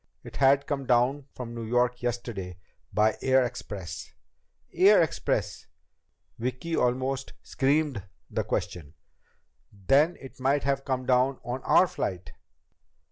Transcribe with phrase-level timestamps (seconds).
[0.23, 2.57] It had come down from New York yesterday
[2.91, 4.11] by air express..."
[4.73, 5.67] "Air express?"
[6.39, 8.95] Vicki almost screamed the question.
[9.71, 12.31] "Then it might have come down on our flight!"